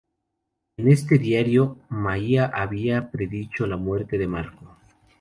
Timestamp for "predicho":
3.11-3.67